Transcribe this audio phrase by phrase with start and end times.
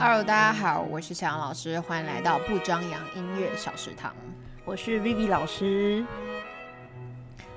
[0.00, 4.14] Hello，大家好，我是小杨老师，欢迎来到不张扬音乐小食堂。
[4.64, 6.06] 我是 Vivi 老师。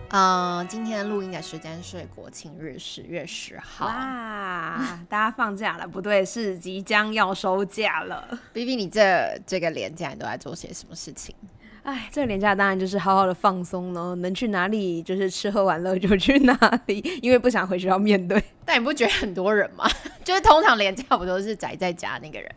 [0.09, 3.86] 嗯、今天录音的时间是国庆日，十月十号。
[3.86, 5.88] 哇，大家放假了？
[5.88, 8.27] 不对，是即将要收假了。
[8.55, 11.36] Vivi，你这这个连假你都在做些什么事情？
[11.84, 16.55] 哎，这个年假当然就是好好的放松喽，能去哪里就是吃喝玩乐就去哪
[16.86, 18.42] 里，因为不想回学校面对。
[18.64, 19.89] 但你不觉得很多人吗？
[20.24, 22.50] 就是通常廉价不都是宅在家那个人？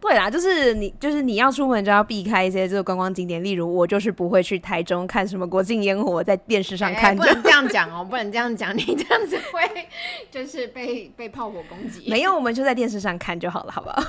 [0.00, 9.88] 对啦，就是你，就是你要出门就要避开一些这个观光景点，例如我就是不会去台中看什么国庆烟火，在电视上哎看就、不能这样讲哦，不能这样讲，你这样子会
[10.30, 12.10] 就是被被炮火攻击。
[12.10, 14.02] 没有，我们就在电视上看就好了，好不好？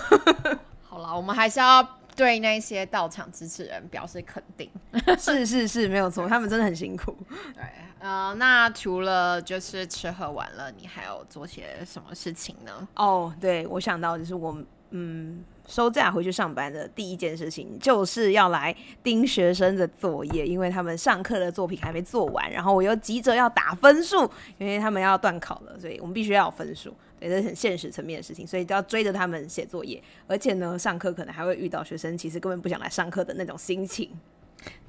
[0.83, 1.81] 好了，我们还是要
[2.15, 4.69] 对那些到场支持人表示肯定。
[5.19, 7.15] 是是是，没有错，他们真的很辛苦。
[7.53, 7.63] 对，
[7.99, 12.87] 呃，那除了就是吃喝玩乐，你还有做些什么事情呢？
[12.95, 14.57] 哦，对，我想到就是我
[14.91, 26.95] 嗯收假回去上班的第一件事情，就是要来盯学生的作业，因为他们上课的作品还没做完，然后我又急着要打分数，因为他们要断考了，所以我们必须要有分数。
[27.27, 34.09] 对，这是很现实层面的事情，所以都要追着他们写作业，而且呢，上课可能还会遇到学生其实根本不想来上课的那种心情。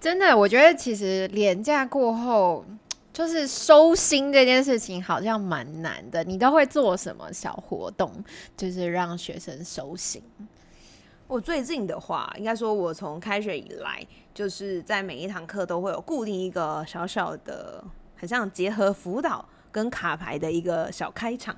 [0.01, 2.65] 真的，我觉得其实廉价过后，
[3.13, 6.23] 就是收心这件事情好像蛮难的。
[6.25, 8.13] 你都会做什么小活动，
[8.57, 10.23] 就是让学生收心？
[11.27, 17.83] 我最近的话，应该说，我从开学以来，就是在每一堂课都会有固定一个小小的，
[18.15, 21.57] 很像结合辅导跟卡牌的一个小开场。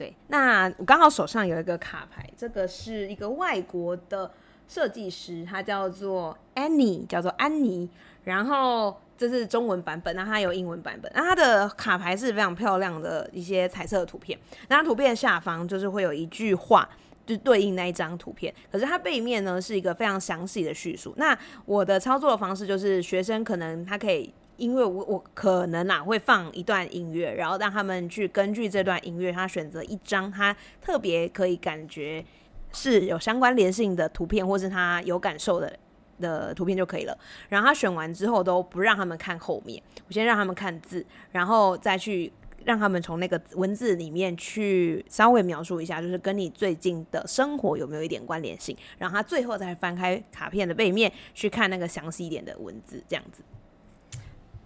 [0.00, 4.30] 对，那我刚好手上有一个卡牌，这个是一个外国的
[4.66, 7.86] 设计师，他叫做 Annie，叫做安妮，
[8.24, 8.98] 然后。
[9.20, 11.12] 这是中文版本，那它有英文版本。
[11.14, 16.88] 那它的卡牌是非常漂亮的一些彩色的图片，那它图片下方就是会有一句话，
[17.26, 18.50] 就对应那一张图片。
[18.72, 21.12] 可是它背面呢是一个非常详细的叙述。
[21.18, 32.24] 那我的操作的方式就是，学生可能他可以，因为我我可能啊会放一段音乐，然后让他们去根据这段音乐，他选择一张他特别可以感觉
[32.72, 35.76] 是有相关联性的图片，或是他有感受的。
[36.20, 42.30] 的图片就可以了，然后他选完之后都不让他们看后面，我先让他们看字，然后再去
[42.62, 53.42] 让他们从那个文字里面去稍微描述一下，就是跟你最近的生活有没有一点关联性，然后他最后再翻开卡片的背面去看那个详细一点的文字，这样子。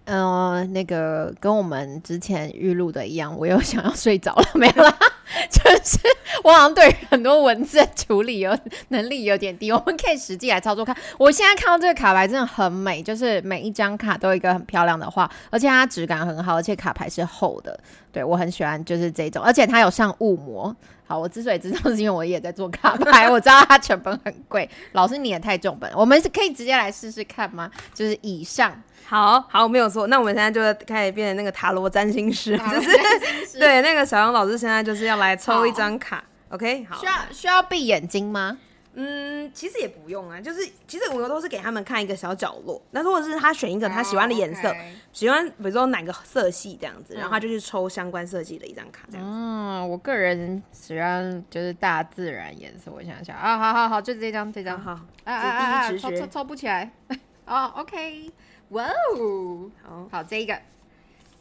[0.04, 4.94] 呃，那个跟我们之前预录的一样，我又想要睡着了，没有啦。
[5.50, 5.98] 就是
[6.42, 8.56] 我好像对很多文字的处理有
[8.88, 10.94] 能力有点低，我们可以实际来操作看。
[11.18, 17.78] 我现在看到这个卡牌真的很美，就是每一张卡都有一个很漂亮的画，而且它质感很好，而且卡牌是厚的，
[18.12, 20.74] 对我很喜欢，就是这种，而且它有上雾膜。
[21.06, 24.68] 好，我之所以知道是因为我也在做卡牌，我知道它成本很贵。
[24.92, 27.70] 老师你也太重本了，我们是可以直接来试试看吗？
[27.92, 28.72] 就是以上，
[29.04, 30.06] 好好，没有错。
[30.06, 32.90] 那我们现在就开始变成那个塔罗占星师，就是
[33.60, 36.24] 对那个小杨老师现在就是要来抽一张卡。
[36.48, 37.06] OK，好需。
[37.06, 38.56] 要需要闭眼睛吗？
[38.96, 44.74] 嗯，其实也不用啊，就是其实我都是给他们看一个小角落，那如果是他选一个他喜欢的颜色，
[45.12, 49.32] 喜欢比如说哪个色系这样子，然后他就去抽相关设计的一张卡这样子。
[49.32, 52.90] 嗯，我个人喜欢就是大自然颜色。
[52.90, 54.80] 我想想啊，好好好，就这张这张。
[54.80, 56.90] 好，啊这啊抽抽抽不起来。
[57.46, 58.30] 哦，OK，
[58.70, 58.84] 哇
[59.16, 60.56] 哦，好，好这一个。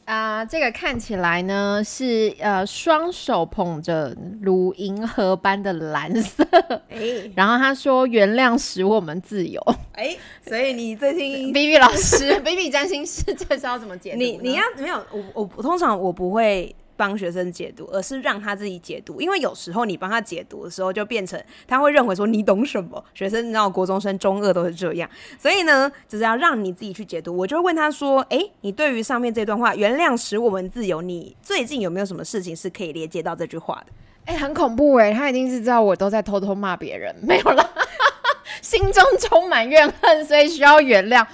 [0.06, 6.44] 啊、这个看起来呢是呃双手捧着如银河般的蓝色，
[6.90, 9.62] 哎然后他说原谅使我们自由。
[9.94, 10.16] 哎，
[10.46, 14.18] 所以你最近 B B 老师，B B 占星师，这是要怎么解读？
[14.18, 23.04] 你你要没有我我我通常我不会帮学生解读，而是让他自己解读，因为有时候你帮他解读的时候，就变成他会认为说你懂什么。
[23.14, 25.10] 学生你知道，国中生、中二都是这样，
[25.40, 27.36] 所以呢，就是要让你自己去解读。
[27.36, 33.94] 我就问他说：“诶，你对于上面这段话‘原谅使我们自由’，你最近有没有什么事情是可以连接到这句话的？”
[34.26, 37.70] 哎、很恐怖哎、他一定是知道我都在偷偷骂别人，没有啦，
[38.62, 41.26] 心中充满怨恨，所以需要原谅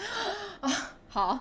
[0.61, 0.71] 啊。
[1.07, 1.39] 好，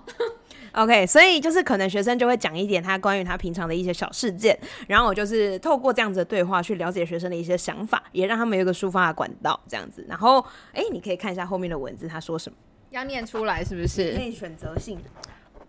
[0.73, 10.05] OK，所以就是可能学生就会讲一点他关于他平常的一些小事件，然后我就是透过这样子的对话去了解学生的一些想法，也让他们有一个抒发的管道，这样子。
[10.09, 12.57] 然后，哎，你可以看一下后面的文字，他说什么，
[12.91, 14.13] 要念出来是不可是？
[14.21, 14.99] 以选择性。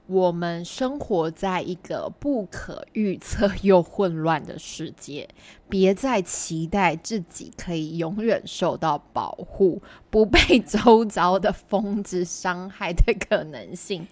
[0.07, 5.29] 我们生活在一个不可预测又混乱的世界，
[5.69, 9.79] 别再期待自己可以永远受到保护，
[10.09, 14.07] 不被周遭的风之伤害的可能性。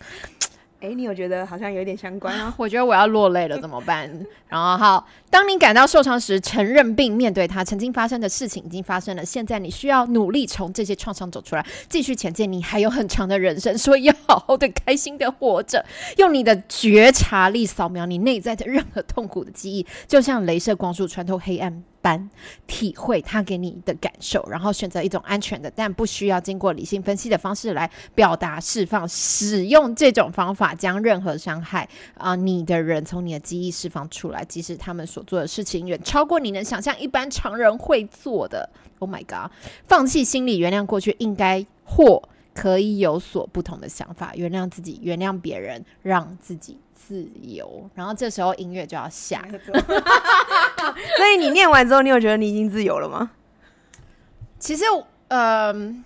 [0.80, 2.54] 哎，你有觉得好像有点相关啊？
[2.58, 4.08] 我觉得我要落泪了，怎么办？
[4.48, 7.64] 然后好，当你感到受伤时，承认并面对它。
[7.64, 12.52] 曾经发生的事情已经发生了，现在你需要努力从这些创伤走出来，继续前进。
[12.52, 15.84] 你还有很长的人生，所以要好好的、开心的活着。
[16.18, 21.84] 用你的觉察力扫描你内在的任何痛苦的记忆，就像镭射光束穿透黑暗。
[22.07, 22.30] 般
[22.68, 29.06] 体会他给你的感受，然后选择一种安全的，但不需要经过理性分析的方式来表达释放。
[29.09, 38.69] 使用这种方法，将任何伤害啊你的人从你的记忆释放出来，即使他们所做的事情远超过你能想象一般常人会做的。
[39.00, 39.51] Oh my god！
[39.86, 42.21] 放弃心理，原谅过去，应该或
[42.54, 46.77] 可以有所不同的想法，原谅自己，原谅别人，让自己。
[46.98, 49.48] 自由，然后这时候音乐就要下。
[51.16, 53.32] 所以你念完之后，你有觉得你已经自由了吗？
[54.58, 54.84] 其实，
[55.28, 56.04] 嗯，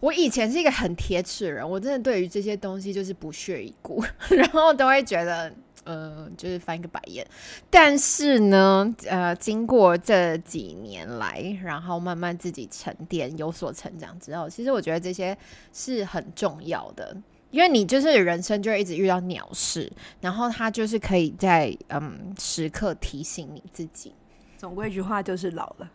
[0.00, 5.52] 我以前是一个很铁齿的人，我真的对于这些东西就是不屑一顾， 然后都会觉得，
[5.84, 7.24] 呃，就是翻一个白眼。
[7.70, 15.38] 但是呢，呃，经过这几年来，然后慢慢自己沉淀、有所成长之后，其实我觉得这些
[15.72, 17.16] 是很重要的。
[17.50, 24.14] 因为你就是人生就会一直遇到鸟事，然后他就是可以在嗯时刻提醒你自己。
[24.56, 25.90] 总归一句话就是老了。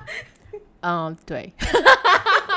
[0.82, 1.52] 嗯，对，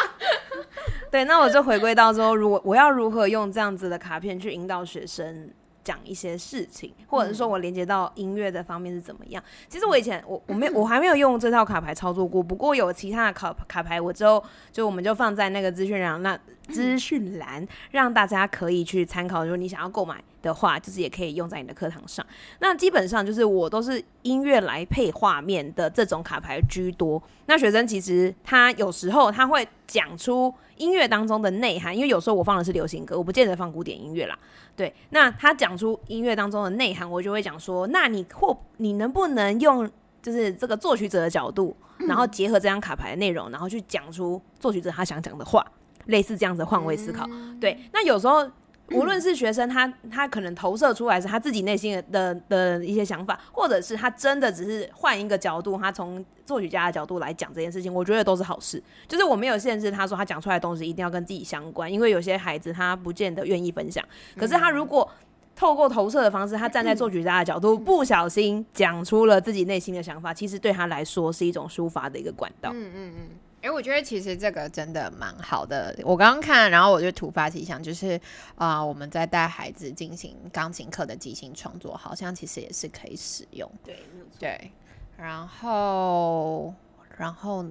[1.09, 1.25] 对。
[1.25, 5.51] 那我就回归到说，如果我要如何用这样子的卡片去引导学生。
[5.83, 9.43] 讲一些事情，或者是说我连接到音乐的方面是怎么样？
[9.67, 16.39] 其实我以前我我没 我还没有用这套卡牌操作过，不过有其他的卡卡牌，我之后就我们就放在那个资讯栏那
[16.71, 19.43] 资讯栏，让大家可以去参考。
[19.43, 22.25] 如果你想要购买的话，就是也可以用在你的课堂上。
[22.59, 27.21] 那基本上就是我都是音乐来配画面的这种卡牌居多。
[27.45, 34.37] 那学生其实他有时候他会讲出音乐当中的内涵，因为有时候我放的是流行歌，我不见得放古典音乐啦。
[34.75, 39.89] 对，那他讲出音乐当中的内涵，我就会讲说，那你或你能不能用
[40.21, 41.75] 就是这个作曲者的角度，
[42.07, 45.63] 然后结合这张卡牌的内容，然后去讲出作曲者他想讲的话，
[46.05, 47.27] 类似这样子换位思考。
[47.59, 48.49] 对，那有时候。
[48.93, 58.83] 无论是学生，他他可能投射出来是他自己内心的的一些想法，或者是他真的只是换一个角度，他从作曲家的角度来讲这件事情，我觉得都是好事。
[59.07, 64.03] 就是我没有限制他说他讲出来的东西一定要跟自己相关，因为有些孩子他不见得愿意分享。
[64.35, 65.09] 可是他如果
[65.55, 72.71] 透过投射的方式，他站在作曲家的角度，不小心讲出了自己内心的想法，其实对他来说是一种抒发的一个管道。
[72.73, 73.29] 嗯嗯嗯。
[73.61, 75.95] 哎，我觉得其实这个真的蛮好的。
[76.03, 78.19] 我刚刚看，然后我就突发奇想，就是
[78.55, 83.69] 啊，我们在带孩子进行钢琴课的即兴创作，好像其实也是可以使用。
[83.83, 83.99] 对，
[84.39, 84.71] 对。
[85.15, 86.73] 然后，
[87.15, 87.63] 然后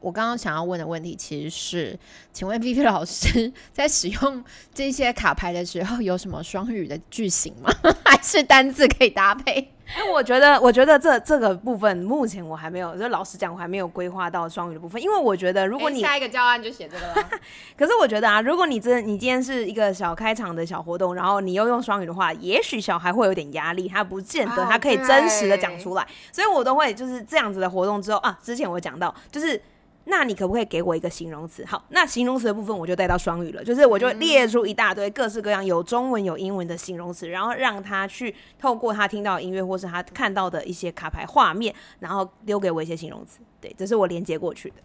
[0.00, 1.98] 我刚刚想要问的问题其实是，
[2.32, 4.44] 请问 Vivi 老师在使用
[4.74, 7.70] 这些卡牌的时候，有什么双语的句型吗？
[8.04, 9.72] 还是单字可以搭配？
[9.96, 15.00] 因为我觉得，我觉得这这个部分目前我还没有，就老实讲，我还没有规划到双语的部分。
[15.00, 17.14] 因为我觉得，如果你下一个教案就写这个了。
[17.78, 26.04] 可是我觉得啊，如果你真你今天是一个小开场的小活动，然后你又用双语的话，也许小孩会有点压力，他不见得他可以真实的讲出来。
[26.32, 29.60] 所以我都会就是这样子的活动之后啊，之前我讲到就是。
[30.08, 31.64] 那你可不可以给我一个形容词？
[31.66, 43.40] 好，那形容词的部分我就带到双语了，就是我就列出一大堆各式各样有中文有英文的形容词，然后让他去透过他听到音乐或是他看到的一些卡牌画面，然后丢给我一些形容词。
[43.60, 44.76] 对，这是我连接过去的。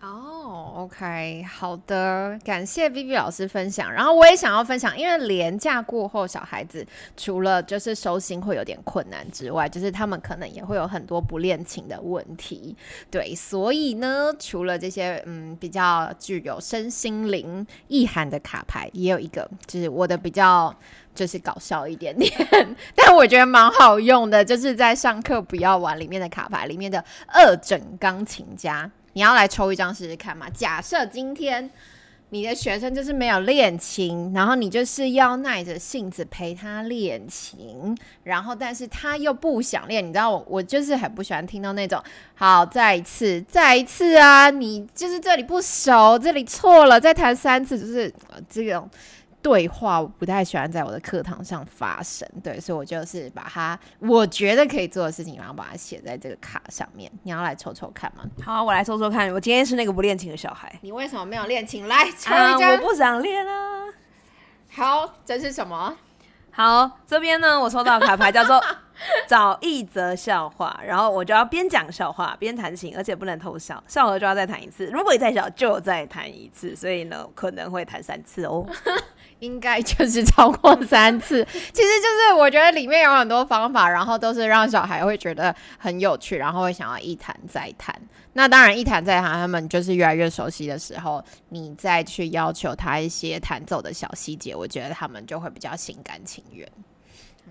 [0.00, 3.92] 哦，OK，好的，感谢 B B 老师分享。
[3.92, 6.86] 然后我也想要分享，因为廉假过后，小孩子
[7.16, 12.76] 除了就是收心会有点困难之外，就是他们可能也会有很多不练琴的问题。
[13.10, 20.72] 对，所以呢，除了这些嗯比较具有身心灵意涵的卡牌，也有一个就是我的比较
[21.12, 22.32] 就是搞笑一点点，
[22.94, 28.88] 但我觉得蛮好用的，就是在上课不要玩里面的卡牌里面的二整钢琴家。
[29.18, 30.48] 你要来抽一张试试看嘛？
[30.50, 31.68] 假设今天
[32.28, 42.00] 你的学生就是没有练琴，然后你就是要耐着性子陪他练琴，然后但是他又不想练，你知道我我就是很不喜欢听到那种
[42.36, 48.14] 好再一次再一次啊，你就是这里不熟，这里错了，再弹三次，就是
[48.48, 48.88] 这种。
[49.48, 57.10] 对话我不太喜欢在我的课堂上发生，对，所以我就是把它我觉得可以做的事情，然后把它写在这个卡上面。
[57.22, 58.24] 你要来抽抽看吗？
[58.44, 59.32] 好，我来抽抽看。
[59.32, 61.88] 我今天是那个不练琴的小孩，你为什么没有练琴？
[61.88, 62.72] 来抽一张。
[62.72, 63.86] 我不想练啊。
[64.70, 65.96] 好，这是什么？
[66.50, 68.62] 好，这边呢，我抽到卡牌叫做
[69.28, 74.86] 找一则笑话，然后我就要边讲笑话边弹琴，而且不能偷笑，笑了就要再弹一次。
[74.86, 76.74] 如果你再笑，就再弹一次。
[76.74, 78.66] 所以呢，可能会弹三次哦。
[79.40, 81.44] 应该就是超过三次。
[81.46, 87.94] 其实就是我觉得里面有很多方法，然后都是让小孩会觉得很有趣，然后会想要一弹再弹。
[88.32, 96.68] 那当然一弹再弹，他们就是越来越熟悉的时候，你再去要求他一些弹奏的小细节，我觉得他们就会比较心甘情愿。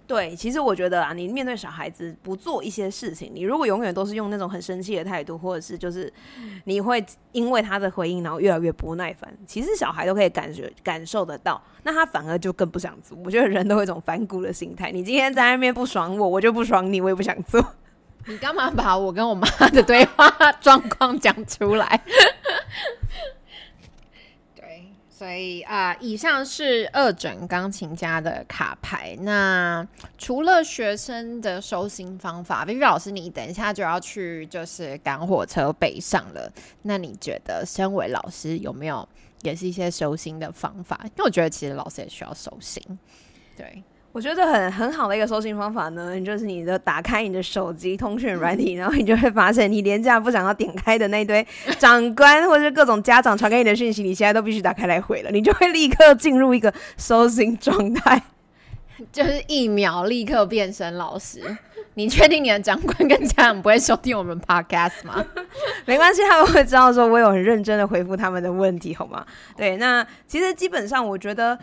[0.05, 6.11] 对，其实我觉得啊，你面对小孩子不做一些事情，你如果永远都是用那种很生气的态度，或者是就是
[6.65, 13.17] 你会因为他的回应，然后越来越不耐烦，其实小孩都可以感觉感受得到，那他反而就更不想做。
[13.25, 17.65] 我觉得人都有一种反骨的心态，你今天在那边不爽我，我就不爽你，我也不想做。
[18.29, 22.01] 你干嘛把我跟我妈的对话 状况讲出来？
[25.17, 29.17] 所以啊，以上是二诊钢琴家的卡牌。
[29.21, 29.83] 那
[30.15, 36.53] 除了学生的收心方法，，Vivi 老师，你等一下就要去就是赶火车北上了。
[36.83, 39.09] 那你觉得身为老师有没有
[39.41, 40.99] 也是一些收心的方法？
[41.05, 42.83] 因为我觉得其实老师也需要收心，
[43.55, 43.83] 对。
[44.13, 51.45] 我觉得很很好的一个收信方法呢， 就是你的打开你的手机通讯软体， 然后你就会发现你廉价不想要点开的那堆
[51.77, 58.19] 长官或者是各种家长传给你的讯息，你现在都必须打开来回了，你就会立刻进入一个收信状态，
[59.11, 61.57] 就是一秒立刻变身老师。
[61.93, 65.23] 你确定你的长官跟家长不会收听我们 podcast 吗？
[65.85, 69.23] 没关系，他们会知道说我有很认真的回复他们的问题，好吗？
[69.55, 71.57] 对，那其实基本上我觉得，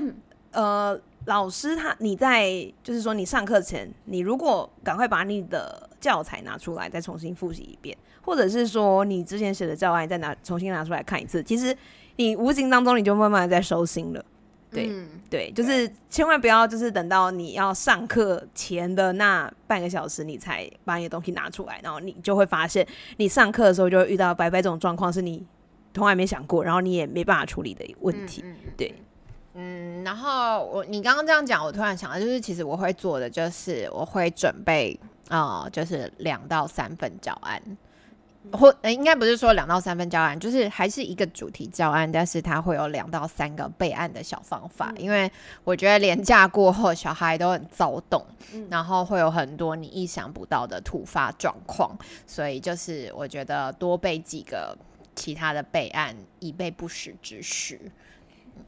[0.52, 1.00] 呃。
[1.26, 2.50] 老师他，你在
[2.82, 11.76] 就是说，你上课前，你如果赶快把你的教材拿出来，再重新复习一遍，或者是说你之前写的教案再拿重新拿出来看一次，其实
[12.16, 14.24] 你无形当中你就慢慢在收心了。
[14.70, 14.90] 对
[15.30, 22.84] 对，就是千万不要就是等到你要上课前的那半个小时，你才把你的东西拿出来，然后你就会发现，
[23.18, 25.46] 你上课的时候就会遇到白白这种状况，是你
[25.94, 28.44] 从来没想过，然后你也没办法处理的问题。
[28.76, 28.92] 对。
[29.54, 37.62] 嗯，然后我你刚刚这样讲，我突然想到，就是其实我会做的就是我会准备啊，就是两到三份教案，
[38.50, 45.30] 或应该不是说两到三份教案，就是还是一个主题教案，但是它会有两到三个备案的小方法，因为
[45.62, 48.26] 我觉得廉假过后小孩都很躁动，
[48.68, 51.96] 然后会有很多你意想不到的突发状况，
[52.26, 54.76] 所以就是我觉得多备几个
[55.14, 57.80] 其他的备案，以备不时之需。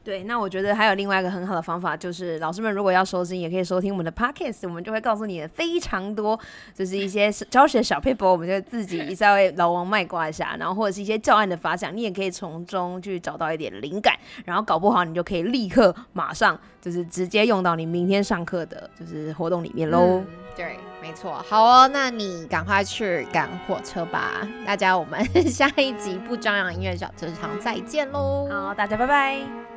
[0.03, 6.39] 对，那我觉得还有另外一个很好的方法，就是老师们如果要收心，也可以收听我们的 podcast，我们就会告诉你非常多，
[6.73, 20.23] 就是一些教学小 paper，我们就自己 再为老王卖瓜一下，然后或者是一些教案的发想，你也可以从中去找到一点灵感，然后搞不好你就可以立刻马上就是直接用到你明天上课的就是活动里面喽。
[20.55, 29.76] 对，没错，好哦，那你赶快去赶火车吧，大家，我们 下一集不张扬音乐小职场再见喽，好，大家拜拜。